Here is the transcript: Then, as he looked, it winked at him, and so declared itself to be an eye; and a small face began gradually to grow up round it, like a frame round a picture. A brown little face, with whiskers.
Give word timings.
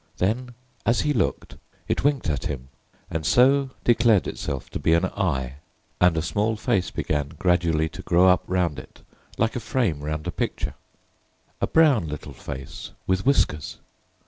Then, 0.17 0.55
as 0.83 1.01
he 1.01 1.13
looked, 1.13 1.57
it 1.87 2.03
winked 2.03 2.27
at 2.27 2.45
him, 2.45 2.69
and 3.11 3.23
so 3.23 3.69
declared 3.83 4.27
itself 4.27 4.67
to 4.71 4.79
be 4.79 4.95
an 4.95 5.05
eye; 5.05 5.57
and 5.99 6.17
a 6.17 6.23
small 6.23 6.55
face 6.55 6.89
began 6.89 7.33
gradually 7.37 7.87
to 7.89 8.01
grow 8.01 8.27
up 8.27 8.41
round 8.47 8.79
it, 8.79 9.03
like 9.37 9.55
a 9.55 9.59
frame 9.59 9.99
round 9.99 10.25
a 10.25 10.31
picture. 10.31 10.73
A 11.61 11.67
brown 11.67 12.07
little 12.07 12.33
face, 12.33 12.93
with 13.05 13.27
whiskers. 13.27 13.77